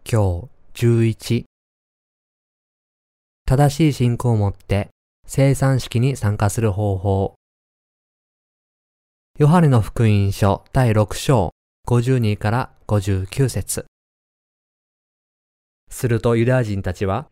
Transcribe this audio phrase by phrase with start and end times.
[0.00, 1.44] 説教11
[3.46, 4.88] 正しい信仰を持って
[5.26, 7.34] 生産式に参加する方法
[9.38, 11.50] ヨハネの福音書第6章
[11.86, 13.86] 52から59節
[15.90, 17.28] するとユダヤ人たちは、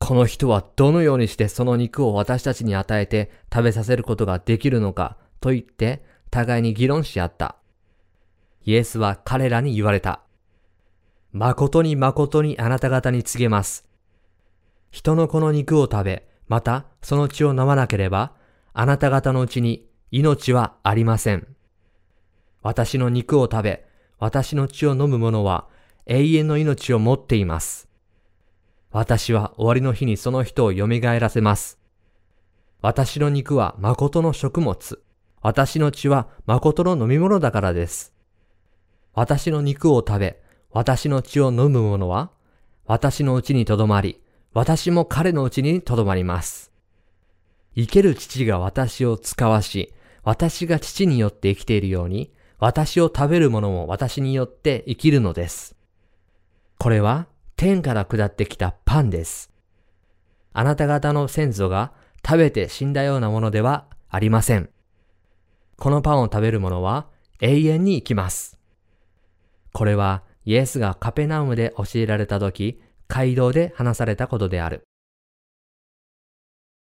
[0.00, 7.56] この人はどのようにしてその肉を私たちに与えて食べさせることができるのかと言って互いに議論し合った。
[8.64, 10.22] イエスは彼らに言われた。
[11.32, 13.86] 誠に誠にあなた方に告げます。
[14.90, 18.32] 人の子の肉を食べ、またその血を飲まなければ、
[18.74, 21.46] あなた方のうちに命はありません。
[22.62, 23.86] 私の肉を食べ、
[24.18, 25.68] 私の血を飲む者は
[26.06, 27.88] 永遠の命を持っています。
[28.90, 31.78] 私は終わりの日にその人を蘇らせます。
[32.82, 35.02] 私の肉は誠の食物。
[35.40, 38.12] 私の血は誠の飲み物だからです。
[39.14, 40.41] 私の肉を食べ、
[40.72, 42.30] 私の血を飲む者は、
[42.86, 44.20] 私のうちにとどまり、
[44.54, 46.72] 私も彼のうちにとどまります。
[47.74, 49.92] 生ける父が私を使わし、
[50.22, 55.74] 私が父によって生きているように、私を食べる者も私によって生きるのです。
[56.78, 57.26] これは
[57.56, 59.50] 天から下ってきたパンです。
[60.52, 61.92] あなた方の先祖が
[62.24, 64.70] 食べて死んだようなものではありません。
[65.76, 67.08] このパンを食べる者は
[67.40, 68.58] 永遠に生きます。
[69.72, 74.82] これはイエスがカペナウムで教えられた時、街道で話されたことである。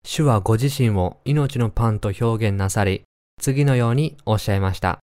[0.06, 3.04] 主はご自身を命のパンと表現なさり、
[3.40, 5.00] 次のようにおっしゃいました。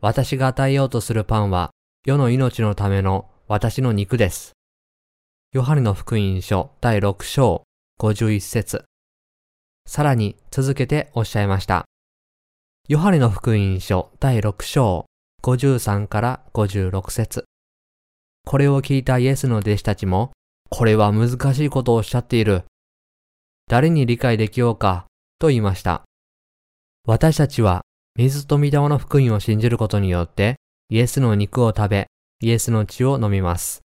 [0.00, 1.70] 私が与えようとするパンは、
[2.04, 4.52] 世の命のための私の肉です。
[5.52, 7.64] ヨハネの福音書第6章
[8.00, 8.84] 51節
[9.86, 11.86] さらに続けておっしゃいました。
[12.86, 15.07] ヨハネの福音書第6章
[15.42, 17.44] 53から56節
[18.44, 20.32] これを聞いたイエスの弟子たちも、
[20.70, 22.64] これは難しいことをおっしゃっている。
[23.68, 25.06] 誰に理解できようか、
[25.38, 26.02] と言いました。
[27.06, 27.82] 私たちは、
[28.16, 30.56] 水と御霊の福音を信じることによって、
[30.88, 32.06] イエスの肉を食べ、
[32.40, 33.82] イエスの血を飲みます。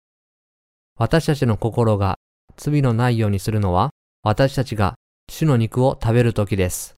[0.98, 2.18] 私たちの心が
[2.56, 3.90] 罪のないようにするのは、
[4.24, 4.96] 私たちが
[5.30, 6.96] 主の肉を食べるときです。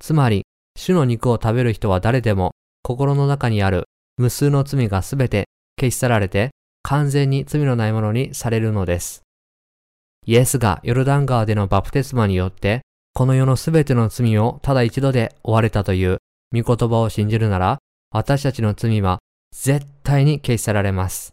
[0.00, 0.44] つまり、
[0.76, 2.52] 主の肉を食べる人は誰でも
[2.86, 6.50] 心の中にある無数の罪がすべて消し去られて
[6.84, 9.22] 完全に罪のないものにされるのです。
[10.24, 12.82] イエスがヨルダン川でのバプテスマによって
[13.12, 16.18] この世のすべての罪をただ一度で終われたという
[16.54, 17.78] 御言葉を信じるなら
[18.12, 19.18] 私たちの罪は
[19.52, 21.32] 絶対に消し去られます。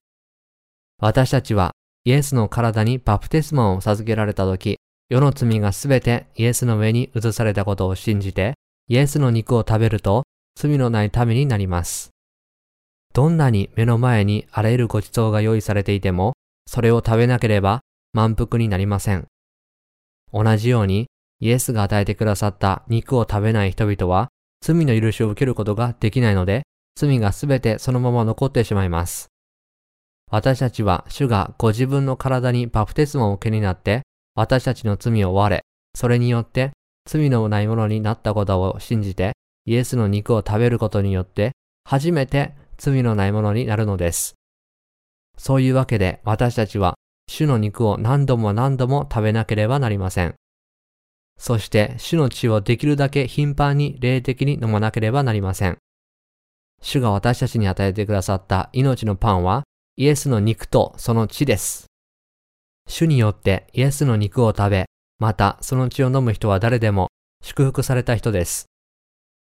[1.00, 4.78] 私たちはイエスの体にバプテスマを授けられた時、
[5.08, 8.56] 世の罪がすべてイエスの上に移されたことを信じて、
[8.88, 10.24] イエスの肉を食べると
[10.56, 12.12] 罪のないためになります。
[13.14, 16.34] どんなに目の前にあらゆるご馳走が用意されていても、
[16.66, 17.82] それを食べなければ
[18.14, 19.28] 満腹になりません。
[20.32, 21.08] 同じように、
[21.40, 24.30] イエスが与えてくださった肉を食べない人々は、
[24.62, 26.64] 罪の許しを受けることができないので、
[26.96, 29.28] 罪がすべてそのまま残ってしまいます。
[30.32, 34.02] 私たちは主がご自分の体にバプテスマを受けになって、
[34.36, 35.62] 私たちの罪を追われ、
[35.96, 36.72] それによって
[37.06, 39.34] 罪のないものになったことを信じて、
[39.66, 41.52] イエスの肉を食べることによって
[41.86, 44.36] 初めて罪のないものになるのです。
[45.38, 46.96] そういうわけで私たちは
[47.28, 50.36] 主の肉を何度も何度も食べなければなりません。
[51.38, 55.78] そして主の血をできるだけ頻繁に霊的に飲まなければなりません。
[56.82, 59.64] 主が私たちに与えてくださった命のパンは
[59.96, 61.86] イエスの肉とその血です。
[62.88, 64.86] 主によってイエスの肉を食べ、
[65.20, 67.08] またその血を飲む人は誰でも
[67.42, 68.66] 祝福された人です。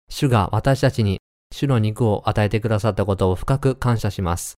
[0.10, 1.20] 主が私たちに
[1.52, 4.56] 主の肉を与えてくださったことを深く感謝します。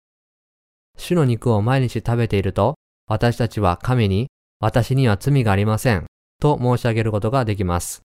[0.98, 2.76] 主の肉を毎日食べていると、
[3.08, 4.28] 私たちは神に、
[4.60, 6.06] 私には罪がありません、
[6.40, 8.02] と申し上げることができます。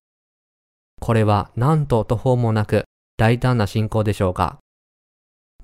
[0.99, 2.83] これは何と途方もなく
[3.17, 4.59] 大胆な信仰でしょうか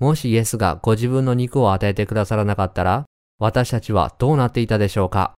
[0.00, 3.04] もしイエスがご自分の肉を与えてくださらなかったら、
[3.38, 5.34] 私たちはどうなっていたでしょうか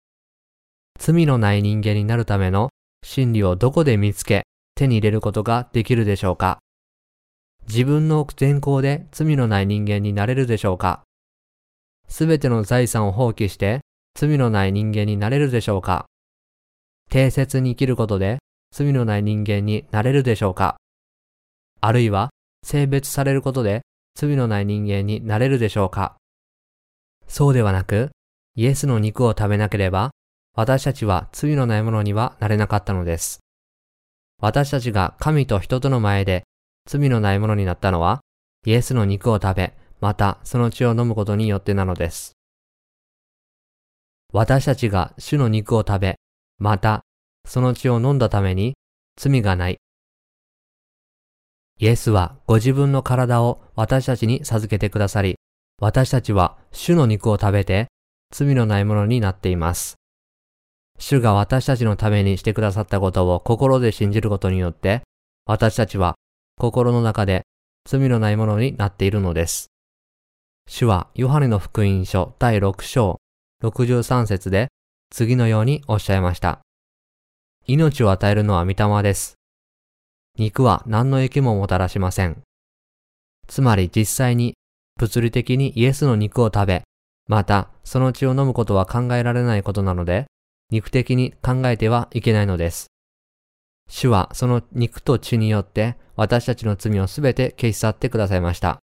[0.99, 2.69] 罪のない人間になるための
[3.03, 4.43] 真理をどこで見つけ、
[4.79, 6.59] 手に入れることができるでしょうか？
[7.67, 11.01] 自分の善行で罪のない人間になれるでしょうか？
[12.07, 13.81] すべての財産を放棄して
[14.15, 16.05] 罪のない人間になれるでしょうか？
[17.11, 18.37] 定説に生きることで
[18.71, 20.77] 罪のない人間になれるでしょうか？
[21.81, 22.29] あるいは
[22.63, 23.81] 性別されることで
[24.15, 26.15] 罪のない人間になれるでしょうか？
[27.27, 28.11] そうではなく、
[28.55, 30.11] イエスの肉を食べなければ、
[30.55, 33.39] 私たちは罪のないものにはなれなかったのです。
[34.39, 36.43] 私たちが神と人との前で
[36.87, 38.21] 罪のないものになったのは、
[38.65, 42.33] イエスの肉を食べ、またその血を飲むことによってなのです。
[44.31, 46.15] 私たちが主の肉を食べ、
[46.57, 47.01] また
[47.45, 48.75] その血を飲んだために
[49.17, 49.77] 罪がない。
[51.79, 55.35] イエスはご自分の体を私たちに授けてくださり、
[55.81, 57.87] 私たちは主の肉を食べて
[58.31, 59.98] 罪のないものになっています。
[60.99, 65.01] 主が私たちのためにしてくださったことを心で信じることによって、
[65.45, 66.15] 私たちは
[66.57, 67.43] 心の中で
[67.85, 69.71] 罪のないものになっているのです。
[70.67, 73.17] 主はヨハネの福音書第6章
[73.63, 74.67] 63節で
[75.09, 76.59] 次のようにおっしゃいました。
[77.65, 79.35] 命を与えるのは御霊です。
[80.37, 82.41] 肉は何の益ももたらしません。
[83.47, 84.55] つまり実際に
[84.97, 86.83] 物理的にイエスの肉を食べ、
[87.27, 90.27] またその血を飲むことは考えられないことなので、
[90.71, 92.87] 肉的に考えてはいけないのです。
[93.89, 98.79] 主はその肉と血によって私たちの罪をすべて消し去ってくださいました。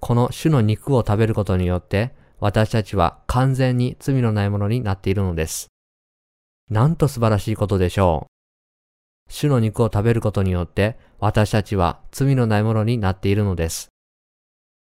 [0.00, 5.68] この主の肉を食べることによって私たちは完全に罪のないものになっているのです。
[6.70, 9.32] なんと素晴らしいことでしょう。
[9.32, 13.88] 主の肉を食べることによって私たちは罪のないものになっているのです。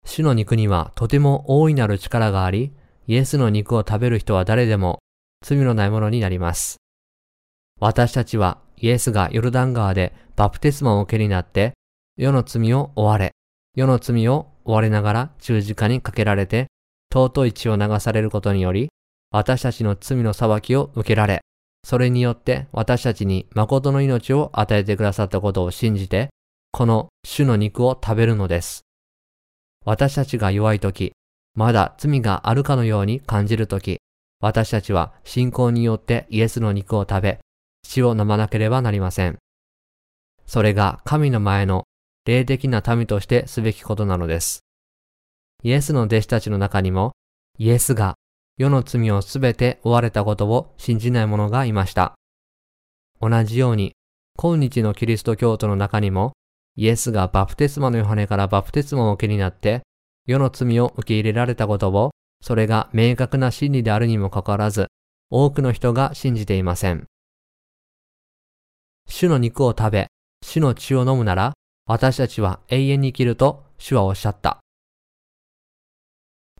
[0.04, 2.72] 主の肉にはとても大いなる力があり、
[3.06, 4.98] イエスの肉を食べる人は誰でも
[5.42, 6.76] 罪のないものになります。
[7.80, 11.72] 私たちはイエスがヨルダン川でバプテスマを受けになって、
[12.16, 13.32] 世の罪を追われ、
[13.74, 16.68] 世の罪を追われながら十字架にかけられて、
[17.12, 18.88] 尊い血を流されることにより、
[19.30, 21.40] 私たちの罪の裁きを受けられ、
[21.84, 26.30] それによって私たちに誠の命を与えてくださったことを信じて、
[26.70, 28.82] この主の肉を食べるのです。
[29.84, 31.12] 私たちが弱い時、
[31.54, 33.98] まだ罪があるかのように感じる時、
[34.42, 37.38] 私たちは信仰によってイエスの肉を食べ、
[37.84, 39.38] 血を飲まなければなりません。
[40.46, 41.84] それが神の前の
[42.26, 44.64] 霊的な民としてすべきことなのです。
[45.62, 47.12] イエスの弟子たちの中にも、
[47.56, 48.16] イエスが
[48.58, 52.14] 世の罪をすべて追われたことを信じない者がいました。
[53.20, 53.92] 同じように、
[54.36, 56.32] 今日のキリスト教徒の中にも、
[56.74, 59.82] イエスがバプテスマのヨハネからバプテスマを受けになって、
[60.26, 62.10] 世の罪を受け入れられたことを、
[62.42, 64.88] それが明確な真理であるにもかかわらず、
[65.30, 67.06] 多くの人が信じていません。
[69.08, 70.08] 主の肉を食べ、
[70.44, 71.54] 主の血を飲むなら、
[71.86, 74.58] 私たちは永遠に生きると主はおっしゃった。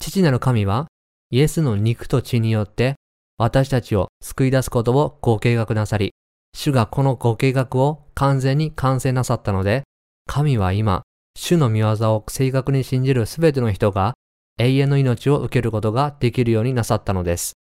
[0.01, 0.87] 父なる神は、
[1.31, 2.95] イエスの肉と血によって、
[3.37, 6.13] 私たちを救い出すことをご計画なさり、
[6.55, 9.83] 主がこのご計画を完全に完成なさったので、
[10.27, 11.03] 神は今、
[11.37, 14.15] 主の見業を正確に信じるすべての人が
[14.59, 17.55] 永遠の命を受けることができるようになさったのです。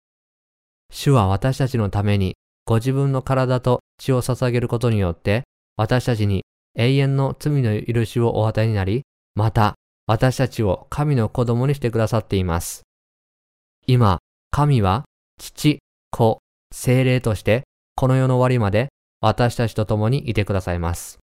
[0.92, 5.44] 主は私たちのためにご自分の体と血を捧げることによって
[5.76, 6.44] 私たちに
[6.76, 9.04] 永遠の罪の許しをお与えになり、
[9.36, 9.76] また
[10.08, 12.82] 私たちを神の子供にしてくださっています。
[13.86, 14.20] 今、
[14.52, 15.06] 神は
[15.38, 15.80] 父、
[16.12, 16.40] 子、
[16.74, 17.64] 精霊として
[17.96, 18.90] この世の終わりまで
[19.22, 21.20] 私たちと共にいてくださいます。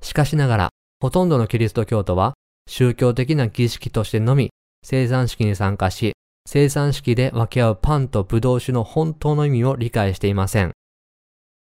[0.00, 0.68] しかしながら、
[1.00, 2.34] ほとんどのキリスト教徒は、
[2.68, 4.50] 宗教的な儀式としてのみ、
[4.88, 6.12] 生産式に参加し、
[6.48, 10.70] 生産式で分け合うパンとブドウ酒の本当の意味を理解していません。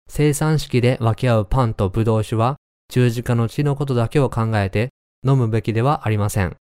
[0.09, 2.56] 生産式で分け合うパンとブドウ酒は、
[2.88, 4.88] 十字架の血のことだけを考えて
[5.23, 6.56] 飲むべきではありません。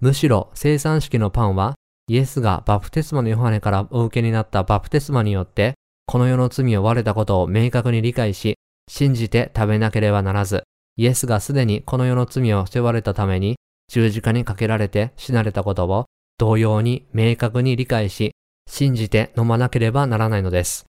[0.00, 1.76] むしろ生産式のパンは、
[2.08, 5.74] イエスがバプテスマのヨハネからお受けになったバプテスマによって、
[6.06, 8.56] この世の罪を割れたことを明確に理解し、
[8.90, 10.64] 信じて食べなければならず、
[10.96, 13.54] イエスがすでにこの世の罪を背負われたために
[13.92, 16.06] 十字架にかけられて死なれたことを
[16.38, 18.32] 同様に明確に理解し、
[18.66, 20.86] 信じて飲まなければならないのです。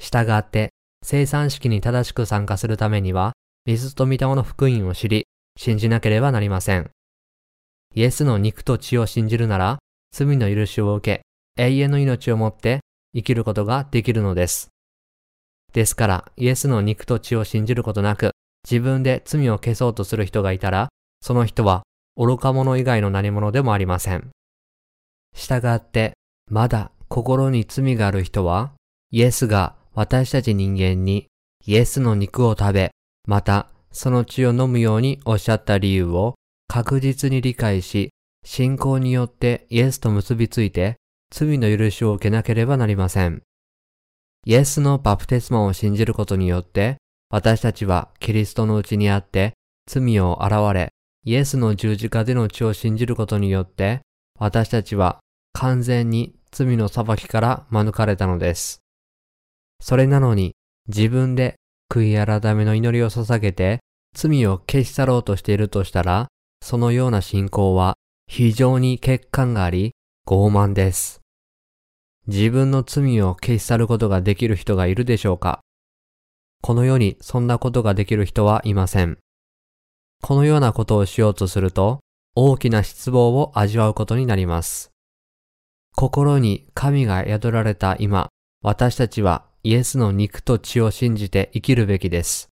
[0.00, 0.70] 従って、
[1.02, 3.32] 生産式に正しく参加するためには、
[3.64, 5.26] 水と御霊の福音を知り、
[5.58, 6.92] 信じなければなりません。
[7.96, 9.78] イエスの肉と血を信じるなら、
[10.12, 11.22] 罪の許しを受
[11.56, 12.82] け、永遠の命をもって
[13.16, 14.68] 生きることができるのです。
[15.72, 18.30] ですから、イエスの肉と血を信じることなく、
[18.62, 20.88] 自分で罪を消そうとする人がいたら、
[21.20, 21.82] その人は
[22.16, 24.30] 愚か者以外の何者でもありません。
[25.34, 26.12] 従って、
[26.50, 28.72] まだ心に罪がある人は、
[29.10, 31.26] イエスが私たち人間に
[31.66, 32.90] イエスの肉を食べ、
[33.26, 36.34] またその血を飲むようにおっしゃった理由を
[36.68, 38.10] 確実に理解し、
[38.44, 40.96] 信仰によってイエスと結びついて
[41.32, 43.42] 罪の許しを受けなければなりません。
[44.44, 46.98] イエスのバプテスマを信じることによって、
[47.30, 49.54] 私たちはキリストのうちにあって
[49.86, 50.90] 罪を現れ、
[51.28, 54.02] イエスの十字架での血を信じることによって、
[54.38, 55.18] 私たちは
[55.54, 58.80] 完全に罪の裁きから免れたのです。
[59.80, 60.54] それなのに、
[60.86, 61.56] 自分で
[61.90, 63.80] 悔い改めの祈りを捧げて、
[64.14, 66.28] 罪を消し去ろうとしているとしたら、
[66.62, 67.96] そのような信仰は
[68.28, 69.96] 非常に欠陥があり、
[70.28, 71.22] 傲慢です。
[72.28, 75.58] 自分の罪を消し去ることができる人がいるでしょうか？
[76.62, 79.18] この世にそんなことができる人はいません。
[80.22, 82.00] このようなことをしようとすると、
[82.34, 84.90] 大きな失望を味わうことになります。
[85.94, 88.28] 心に神が宿られた今、
[88.62, 92.48] 私たちはイエスの肉と血を信じて生きるべきです。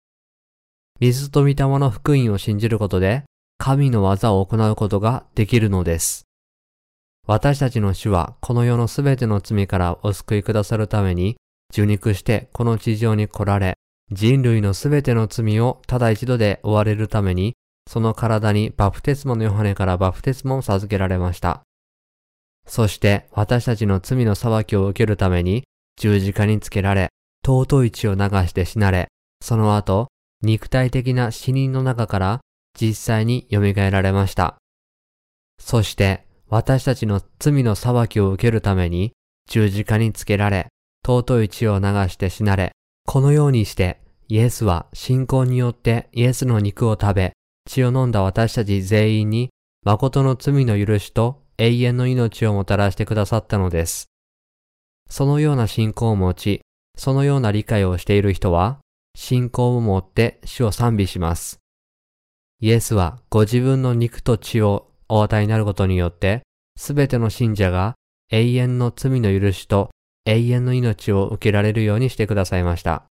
[0.99, 3.23] 水と御霊の福音を信じることで、
[3.57, 6.23] 神の技を行うことができるのです。
[7.27, 11.37] 私たちの主はこの世のすべての罪からお救いくださるために、
[11.71, 13.75] 受肉してこの地上に来られ、
[14.11, 17.53] 人類のすべての罪をただ一度で追われるために、
[17.89, 21.63] その体にバプテスモのヨハネからバプテスモを授けられました。
[22.65, 25.63] そして私たちの罪の裁きを受けるために
[25.97, 27.09] 十字架につけられ、
[27.45, 29.07] 尊い血を流して死なれ、
[29.41, 30.07] その後、
[30.41, 32.41] 肉体的な死人の中から
[32.79, 34.57] 実際に蘇られました。
[35.59, 39.13] そして私たちの罪の裁きを受けるために
[39.49, 40.67] 十字架につけられ、
[41.05, 42.71] 尊い血を流して死なれ、
[43.05, 47.33] このようにしてイエスは信仰によってイエスの肉を食べ、
[47.69, 49.49] 血を飲んだ私たち全員に
[49.85, 54.07] 誠の罪の許しと永遠の命をもたらしてくださったのです。
[55.09, 56.61] そのような信仰を持ち、
[56.97, 58.79] そのような理解をしている人は、
[59.15, 61.59] 信仰を持って主を賛美します。
[62.61, 66.41] イエスはご自分の肉と血をお与えになることによって、
[66.77, 67.93] すべての信者が
[68.31, 69.91] 永遠の罪の許しと
[70.25, 73.03] 永遠の命を受けられるようにしてくださいました。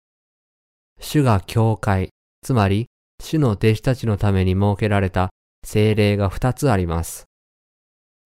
[1.01, 2.11] 主が教会、
[2.43, 2.87] つまり
[3.23, 5.31] 主の弟子たちのために設けられた
[5.65, 7.25] 聖霊が二つあります。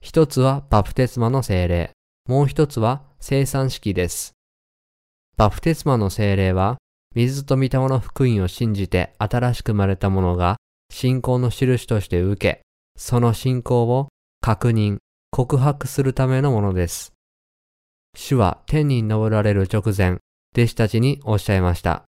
[0.00, 1.92] 一つはバプテスマの聖霊、
[2.28, 4.32] もう一つは生産式です。
[5.36, 6.78] バプテスマの聖霊は、
[7.14, 10.56] 水と御霊の福音を信じて新しく生まれた者が
[10.90, 12.62] 信仰の印として受け、
[12.96, 14.08] その信仰を
[14.40, 14.98] 確認、
[15.30, 17.15] 告白するためのものです。
[18.16, 20.18] 主は天に昇られる直前、
[20.56, 22.04] 弟子たちにおっしゃいました。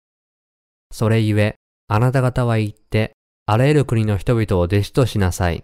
[0.92, 1.56] それゆえ、
[1.88, 3.14] あなた方は行って、
[3.46, 5.64] あらゆる国の人々を弟子としなさい。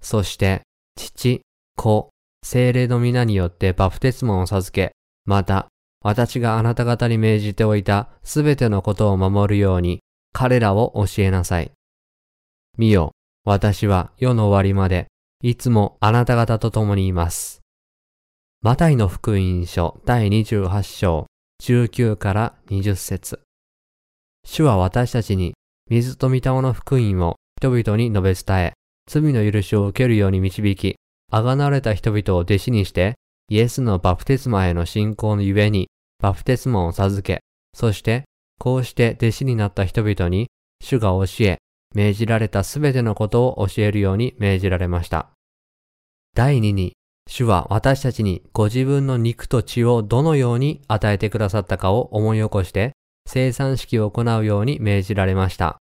[0.00, 0.62] そして、
[0.96, 1.42] 父、
[1.76, 2.08] 子、
[2.42, 4.92] 精霊の皆によってバプテスマを授け、
[5.26, 5.68] また、
[6.02, 10.00] 私があなた方に命じておいたすべてのことを守るように、
[10.32, 11.72] 彼らを教えなさい。
[12.78, 13.12] 見よ、
[13.44, 15.08] 私は世の終わりまで、
[15.42, 17.65] いつもあなた方と共にいます。
[18.66, 21.28] マタイの福音書第28章
[21.62, 23.38] 19から20節
[24.44, 25.54] 主は私たちに
[25.88, 28.72] 水と御霊の福音を人々に述べ伝え、
[29.08, 30.96] 罪の許しを受けるように導き、
[31.30, 33.14] あがなわれた人々を弟子にして、
[33.50, 35.86] イエスのバプテスマへの信仰のゆえに、
[36.20, 38.24] バプテスマを授け、そして、
[38.58, 40.48] こうして弟子になった人々に、
[40.82, 41.58] 主が教え、
[41.94, 45.30] 命じられたすべてのことを教えるように命じられました。
[46.34, 46.94] 第2に、
[47.28, 52.92] 主は私たちにご自分の肉と血をどのように与えてくださったかを思い起こして、
[53.28, 55.78] 生産式を行うように命じられました。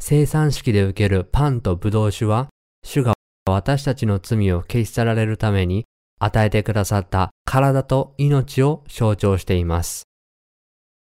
[0.00, 2.48] 生産式で受けるパンとブドウ酒は、
[2.84, 3.14] 主が
[3.46, 5.84] 私たちの罪を消し去られるために
[6.18, 10.04] 与えてくださった体と命を象徴しています。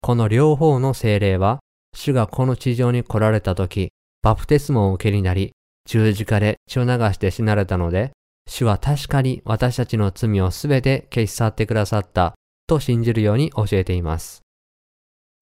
[0.01, 1.59] この両方の精霊は、
[1.95, 3.89] 主がこの地上に来られた時、
[4.21, 5.53] バプテスモを受けになり、
[5.85, 8.11] 十字架で血を流して死なれたので、
[8.47, 12.33] 主は確かに私たちの罪をすべて消し去ってくださった
[12.65, 14.41] と信じるように教えています。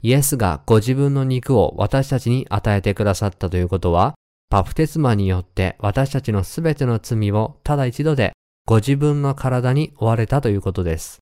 [0.03, 4.15] イエスがご自分の肉を私たちに与えてくださったということは、
[4.49, 8.33] バプテスマによって私たちのすべての罪をただ一度で
[8.65, 11.19] ご自分の体に追われたということです。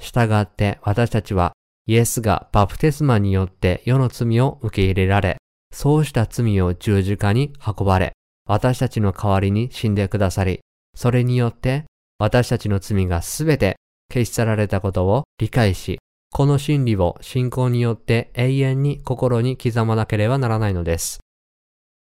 [0.00, 1.52] 従って私たちは
[1.86, 5.36] イエスがバプテスマによって世の罪を受け入れられ、
[5.72, 8.12] そうした罪を十字架に運ばれ、
[8.46, 10.60] 私たちの代わりに死んでくださり、
[10.94, 11.84] それによって
[12.18, 13.76] 私たちの罪がすべて
[14.12, 15.98] 消し去られたことを理解し、
[16.30, 21.20] この真理を信仰によって永遠に心に刻まなければならないのです。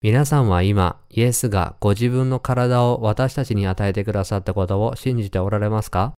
[0.02, 6.12] 皆さんは今、イエスがご自分の体を私たちに与えてくださったことを信じておられますか？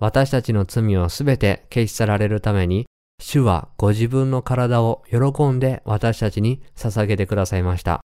[0.00, 2.86] 私たちの罪をすべて消し去られるために、
[3.20, 8.00] 主はご自分の体を喜んで私たちに捧げてくださいました。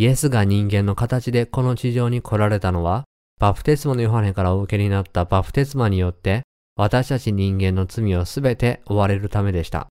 [0.00, 3.04] イエスが人間の形でこの地上に来られたのは、
[3.38, 6.40] バプテスマのヨハネからお受けになったバプテスマによって
[6.74, 9.88] 私たち人間の罪をすべて追われるためでした。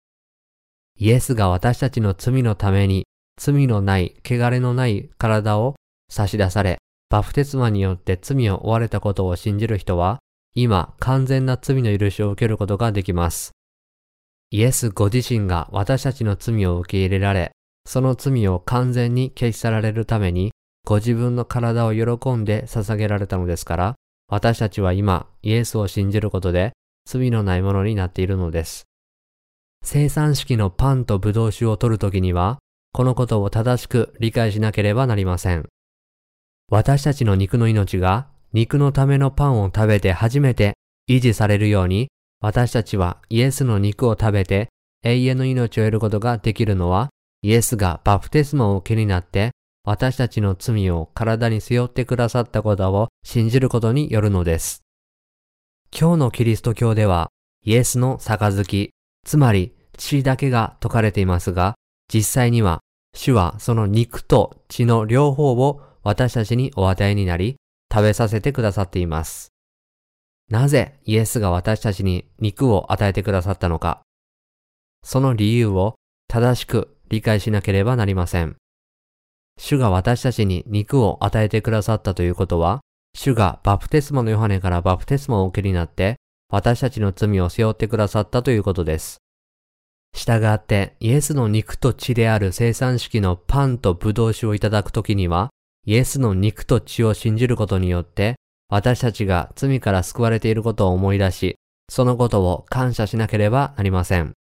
[0.98, 3.06] イエスが私たちの罪のために
[3.38, 5.76] 罪のない、汚れのない体を
[6.10, 6.80] 差し出され、
[7.12, 10.18] バプテスマによって罪を追われたことを信じる人は、
[10.56, 13.52] 今完全な罪の許しを受けることができます。
[14.50, 17.52] イエスご自身が私たちの罪を受け入れられ、
[17.90, 20.52] その罪を完全に消し去られるために、
[20.86, 23.96] ご自分の体を喜んで捧げられたのですから、
[24.28, 26.74] 私たちは今、イエスを信じることで、
[27.08, 28.84] 罪のないものになっているのです。
[29.84, 32.60] 生産式のパンとブドウ酒を取るときには、
[32.94, 35.68] このことを正しく理解しなければなりません。
[36.70, 40.76] 私たちの肉の命が肉のためのパンを食べて初めて
[41.10, 44.70] 維持されるように、私たちはイエスの肉を食べて
[45.04, 47.10] 永遠の命を得ることができるのは、
[47.42, 49.52] イエスがバプテスマを受けになって
[49.86, 54.84] 私たちの罪を体に背負ってくださったことを信じることによるのです。
[55.98, 57.30] 今日のキリスト教では、
[57.66, 58.92] イエスの杯、
[59.26, 61.76] つまり血だけが説かれていますが、
[62.14, 62.82] 実際には
[63.16, 67.56] 主はその肉と血の両方を私たちにお与えになり、
[67.92, 69.50] 食べさせてくださっています。
[70.50, 74.02] なぜイエスが私たちに肉を与えてくださったのか。
[75.04, 75.96] その理由を
[76.28, 78.56] 正しく理解しなければなりません。
[79.58, 82.80] 主が私たちに肉を与えてくださったということは、
[83.14, 86.16] 主がバプテスマのヨハネからバプテスマを受けになって、
[86.50, 89.18] 私たちの罪を背負ってくださったということです。
[90.16, 95.50] 従って、イエスの肉と血である生産式のパンとブドウ酒をいただくときには、
[95.86, 98.36] イエスの肉と血を信じることによって、
[98.70, 101.56] 私たちが罪から救われていることを思い出し、
[101.90, 104.34] そのことを感謝しなければなりません。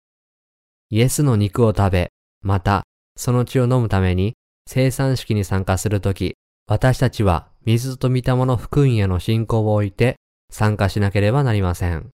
[0.90, 2.10] イエスの肉を食べ、
[2.46, 2.84] また、
[3.16, 4.34] その血を飲むために、
[4.68, 6.36] 生産式に参加するとき、
[6.68, 10.16] 私たちは水と御霊の福音への信仰を置いて
[10.50, 12.10] 参加しなければなりません。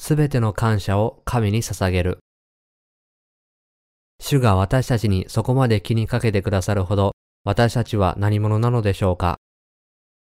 [0.00, 2.18] すべての感謝を神に捧げる。
[4.20, 7.12] 主が私たちにそこまで気にかけてくださるほど
[7.44, 9.38] 私たちは何者なのでしょうか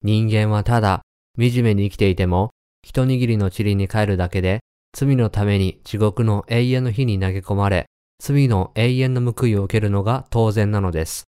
[0.03, 1.01] 人間はただ
[1.37, 2.51] 惨めに生きていても
[2.83, 4.59] 一握りの塵に帰るだけで
[4.93, 7.85] 罪のために地獄の永遠の火に投げ込まれ
[8.19, 11.23] 罪の永遠の報いを受けるのが当然なのです。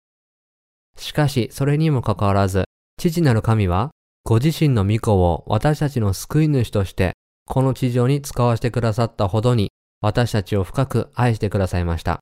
[0.97, 2.65] しかしそれにもかかわらず
[2.97, 3.91] 父なる神は
[4.23, 7.13] ご自身の御子を私たちの救い主として
[7.45, 12.19] この地上に使わせてくださったほどに私たちを深く愛してくださいました。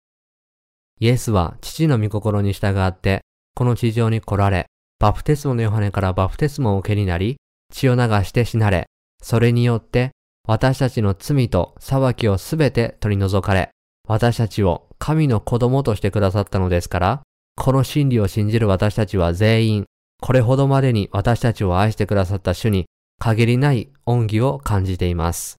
[0.99, 3.21] イエスは父の御心に従って
[3.57, 4.67] この地上に来られ、
[4.99, 7.37] バプテスモのヨハネからバプテスモを受けになり、
[7.73, 8.85] 血を流して死なれ、
[9.21, 10.11] それによって
[10.47, 13.69] 私たちの罪と裁きをすべて取り除かれ、
[14.07, 17.21] 私たちを神の子供としてくださったのですから、
[17.57, 19.85] この真理を信じる私たちは全員、
[20.21, 22.85] これほどまでに私たちを愛してくださった主に
[23.19, 25.57] 限りない恩義を感じています。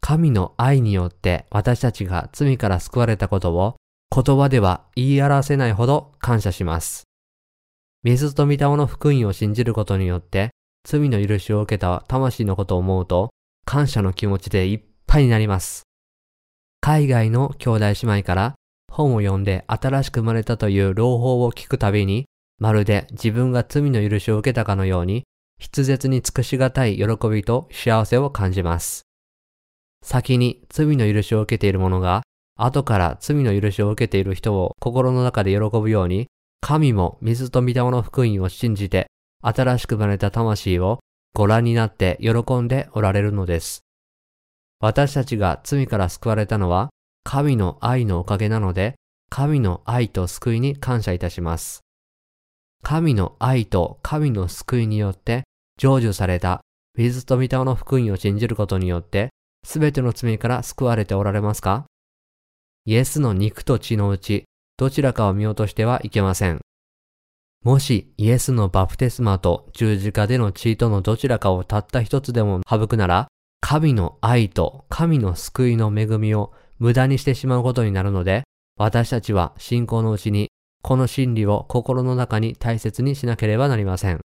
[0.00, 3.76] 神の愛によって私たちが罪から救われたことを
[4.14, 7.04] 言葉では言い表せないほど感謝します。
[8.02, 10.50] 水と御霊の福音を信じることによって
[10.84, 13.30] 罪の許しを受けた魂のことを思うと
[13.64, 15.82] 感謝の気持ちでいっぱいになります。
[16.80, 18.54] 海外の兄弟姉妹から
[18.90, 22.26] 本を読んで新しく生まれたという朗報を聞くたびに
[22.58, 25.24] まるで自分が罪の許しを受けたかのように
[25.60, 29.02] 筆舌に尽くしがたい喜びと幸せを感じます。
[30.02, 32.22] 先に罪の許しを受けている者が、
[32.56, 36.28] 後から罪の許しを受けている人を心の中で喜ぶように、
[36.62, 39.06] 神も水と御霊の福音を信じて、
[39.42, 41.00] 新しく生まれた魂を
[41.32, 43.84] ご覧になって喜んでおられるのです。
[44.80, 46.90] 私たちが罪から救われたのは、
[47.22, 48.94] 神の愛のおかげなので、
[49.28, 51.80] 神の愛と救いに感謝いたします。
[52.82, 55.44] 神の愛と神の救いによって
[55.78, 56.62] 成就された
[56.96, 59.28] 水と御霊の福音を信じることによって、
[59.64, 61.84] すべての罪から救われておられますか？
[62.86, 64.44] イエスの肉と血のうち、
[64.78, 66.60] どちらかを見落としてはいけません。
[67.62, 73.28] もしイエスのバプテスマと十字架での血とのどちらかをたった一つでも省くなら、
[73.60, 78.44] 神の愛と神の救いの恵みを無駄にしてしまうことになるので、
[78.78, 80.48] 私たちは信仰のうちに
[80.82, 84.20] この真理を心の中に大切にしなければなりません。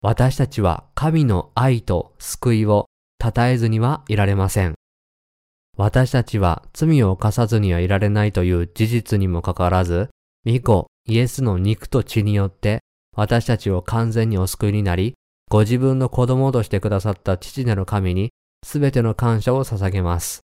[0.00, 2.86] 私たちは神の愛と救いを
[3.22, 4.74] 称えずにはいられません。
[5.76, 10.10] 私たちは罪を犯さずにはいられないという事実にもかかわらず、
[10.44, 12.80] 御子イエスの肉と血によって
[13.16, 15.14] 私たちを完全にお救いになり、
[15.50, 18.30] ご自分の子供としてくださった父なる神に
[18.64, 20.40] すべての感謝を捧げます。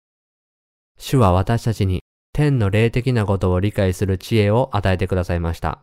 [1.00, 2.02] 主は私たちに
[2.34, 5.80] 天の霊的なことを理解する知恵を与えてくださいました。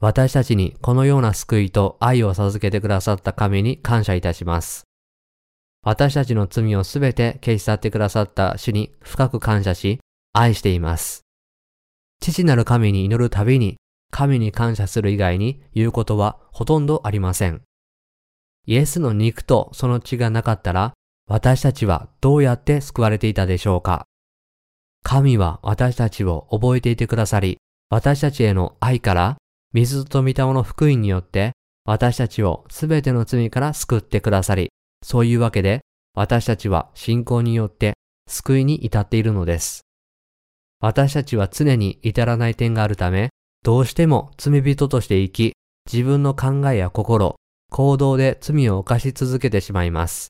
[0.00, 4.84] 私たちにこのような救いと愛を授けてくださった神に感謝いたします。
[5.82, 10.00] 私たちの罪をすべて消し去ってくださった主に深く感謝し、
[10.32, 11.25] 愛しています。
[12.20, 13.76] 父なる神に祈るたびに、
[14.10, 17.62] 神に感謝する以外に言うことはほとんどありません。
[18.66, 20.94] イエスの肉とその血がなかったら、
[21.28, 24.06] 私たちはどうやって救われていたでしょうか
[25.02, 27.58] 神は私たちを覚えていてくださり、
[27.90, 29.36] 私たちへの愛から、
[29.72, 31.52] 水と御霊の福音によって、
[31.84, 34.70] 私たちをすべての罪から救ってくださり、
[35.04, 35.82] そういうわけで、
[36.14, 37.94] 私たちは信仰によって
[38.28, 39.85] 救いに至っているのです。
[40.80, 43.30] 私たちは常に至らない点があるため、
[43.62, 45.52] どうしても罪人として生き、
[45.90, 47.36] 自分の考えや心、
[47.70, 50.28] 行動で罪を犯し続けてしまいます。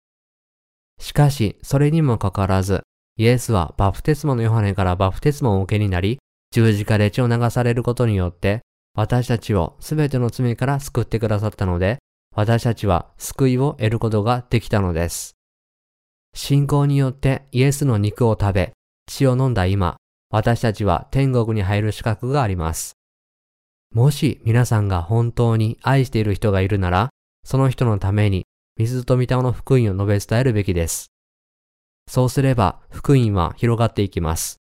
[1.01, 2.83] しかし、それにもかかわらず、
[3.19, 6.19] イエスはバプテスマのヨハネからバプテスマを受けになり、
[6.53, 8.61] 十字架で血を流されることによって、
[8.95, 11.99] 私たちをすべての罪から救ってくださったので、
[12.35, 15.33] 私たちは救いを得ることができたのです。
[16.35, 18.73] 信仰によってイエスの肉を食べ、
[19.07, 19.97] 血を飲んだ今、
[20.37, 22.99] 私たちは天国に入る資格があります。
[23.95, 27.09] もし皆さんが本当に愛している人がいるなら、
[27.43, 28.45] その人のために
[28.77, 31.07] 水と御霊の福音を述べ伝えるべきです。
[32.07, 34.59] そうすれば福音は広がっていきます。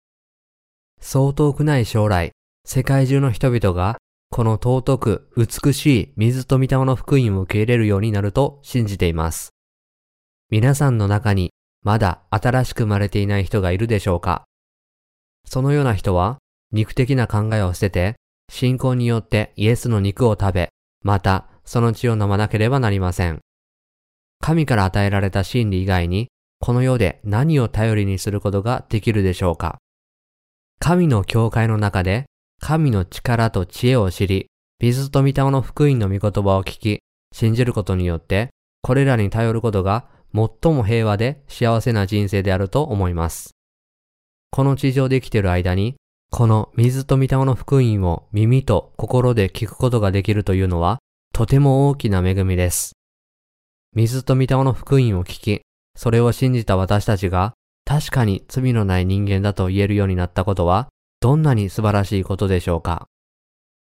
[0.99, 2.33] そう遠くない将来、
[2.65, 3.99] 世界中の人々が
[4.31, 9.51] この尊く美しい水と御霊の福音を受け入れるようになると信じています。
[10.49, 11.51] 皆さんの中に
[11.83, 14.46] まだ新しく生まれていない人がいるでしょうか？
[15.47, 16.39] そのような人は
[16.73, 18.17] 肉的な考えを捨てて
[18.51, 20.69] 信仰によってイエスの肉を食べ、
[21.03, 23.41] またその血を飲まなければなりません。
[24.41, 26.29] 神から与えられた真理以外に
[26.61, 29.79] この世で何を頼りにすることができるでしょうか
[30.79, 32.27] 神の教会の中で
[32.61, 34.47] 神の力と知恵を知り、
[34.81, 37.01] 水と御霊の福音の御言葉を聞き、
[37.33, 38.51] 信じることによって、
[38.83, 43.56] これらに頼ることが最も平和で幸せな人生であると思います。
[44.51, 45.97] この地上で生きている間に、
[46.31, 50.99] この水と御霊の福音を耳と心で聞くことができるというのは、
[51.33, 52.93] とても大きな恵みです。
[53.95, 55.63] 水と御霊の福音を聞き、
[55.97, 57.55] それを信じた私たちが、
[57.85, 60.89] 確かに罪のない人間だと言えるようになったことは、
[61.21, 63.07] どんなに素晴らしいことでしょうか。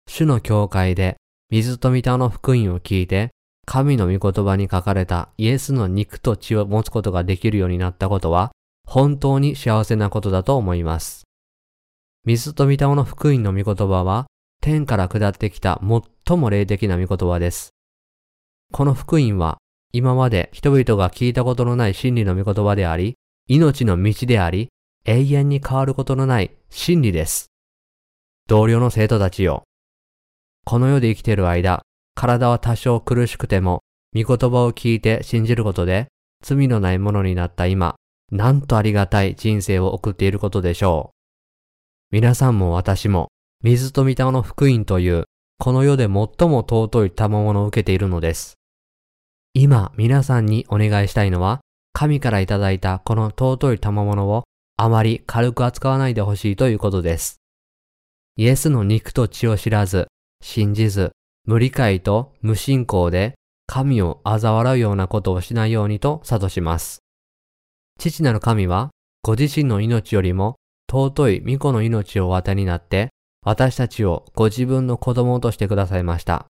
[0.07, 1.17] 主の教会で
[1.49, 3.31] 水と御霊の福音を聞いて、
[3.65, 8.51] 神の御言葉に書かれたイエスの肉と血を持つことができるようになったことは、
[8.87, 11.27] 本当に幸せなことだと思います。
[12.23, 14.27] 水と御霊の福音の御言葉は、
[14.61, 15.81] 天から下ってきた
[16.25, 17.71] 最も霊的な御言葉です。
[18.71, 19.57] この福音は、
[19.91, 23.15] 今まで人々が聞いたことのない真理の御言葉であり、
[23.47, 24.69] 命の道であり、
[25.05, 27.47] 永遠に変わることのない真理です。
[28.47, 29.63] 同僚の生徒たちよ。
[30.65, 31.81] この世で生きている間、
[32.15, 33.83] 体は多少苦しくても、
[34.15, 36.07] 御言葉を聞いて信じることで、
[36.41, 37.95] 罪のないものになった今、
[38.31, 41.17] なんとありがたい人生を送っていることでしょう。
[42.11, 43.29] 皆さんも私も、
[43.63, 45.25] 水と御霊の福音という、
[45.59, 48.55] この世で最も尊い賜物を受けているのです。
[49.53, 51.61] 今、皆さんにお願いしたいのは、
[51.93, 54.43] 神からいただいたこの尊い賜物を
[54.77, 57.37] あまり軽く扱わないでほしいということです。
[58.35, 60.07] イエスの肉と血を知らず、
[60.43, 61.11] 信じず、
[61.45, 63.33] 無理解と無信仰で
[63.65, 66.99] 神を嘲笑うようなことをしないようにと諭します。
[67.97, 68.89] 父なる神は、
[69.23, 70.55] ご自身の命よりも
[70.89, 73.09] 尊い御子の命をお与えになって、
[73.43, 76.47] 私たちをご自分の子供としてくださいました。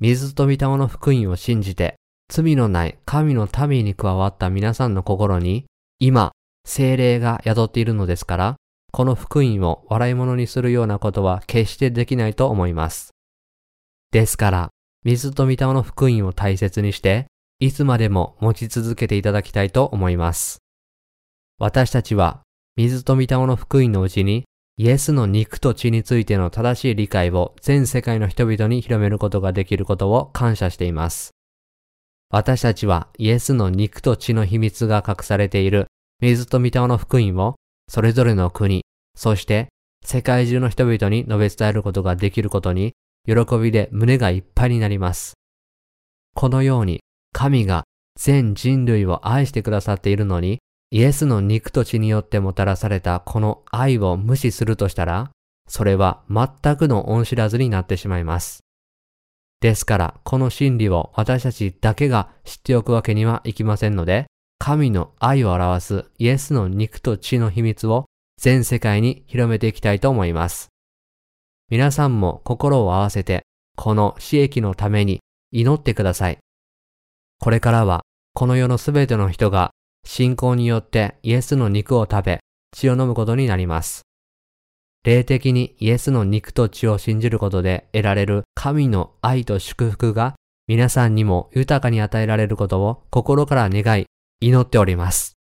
[0.00, 1.96] 水と御霊の福音を信じて、
[2.30, 5.64] 罪のない神の民に加わった皆さんの心に、
[5.98, 6.32] 今、
[6.64, 8.56] 精霊が宿っているのですから、
[8.92, 13.10] この福音を笑い物にするようなことは決してできないと思います。
[14.12, 14.68] ですから、
[15.04, 17.26] 水と御霊の福音を大切にして、
[17.60, 20.58] いつまでも持ち続けていただきたいと思います。
[21.58, 22.42] 私たちは、
[22.76, 24.44] 水と御霊の福音のうちに、
[24.76, 31.30] イエスの肉と血についての正しい理解を全世界の人々に広めることができることを感謝しています。
[32.30, 35.86] 私たちはイエスの肉と血の秘密が隠されている
[36.20, 37.56] 水と御霊の福音を
[37.88, 38.84] それぞれの国、
[39.16, 39.66] そして
[40.04, 42.92] 世界中の人々に述べ伝えることができることに、
[43.26, 45.34] 喜びで胸がいっぱいになります。
[46.36, 47.00] このように
[47.38, 47.84] 神が
[48.18, 50.58] 全人類を愛してくださっているのに、
[50.90, 55.30] イエスの肉と血によってもたらされたこの愛を無視するとしたら、
[55.68, 58.64] それは全くの恩知らずになってしまいます。
[59.60, 64.26] ですから、この真理を私たちだけが知っておくわけにはいきませんので、
[64.58, 68.06] 神の愛を表すイエスの肉と血の秘密を
[68.40, 70.70] 全世界に広めていきたいと思います。
[71.70, 73.44] 皆さんも心を合わせて、
[73.76, 75.20] この死益のために
[75.52, 76.38] 祈ってください。
[77.40, 78.02] これからは、
[78.34, 79.70] この世のすべての人が
[80.04, 82.40] 信仰によってイエスの肉を食べ、
[82.72, 84.02] 血を飲むことになります。
[85.04, 90.34] 霊的にイエスの肉と血を信じることで得られる神の愛と祝福が
[90.66, 94.06] 皆さんにも豊かに与えられることを心から願い、
[94.40, 95.37] 祈っております。